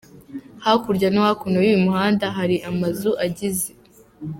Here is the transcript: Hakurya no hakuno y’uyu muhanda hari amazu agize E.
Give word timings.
Hakurya 0.65 1.07
no 1.11 1.21
hakuno 1.27 1.57
y’uyu 1.65 1.85
muhanda 1.85 2.25
hari 2.37 2.55
amazu 2.69 3.09
agize 3.25 3.65
E. 3.71 3.75